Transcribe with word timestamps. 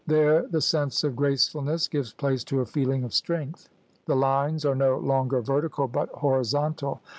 There 0.07 0.47
the 0.47 0.61
sense 0.61 1.03
of 1.03 1.15
gracefulness 1.15 1.87
gives 1.87 2.11
place 2.11 2.43
to 2.45 2.61
a 2.61 2.65
feeling 2.65 3.03
of 3.03 3.13
strength. 3.13 3.69
The 4.07 4.15
lines 4.15 4.65
are 4.65 4.73
no 4.73 4.97
longer 4.97 5.41
vertical 5.41 5.87
but 5.87 6.09
horizontal. 6.09 7.01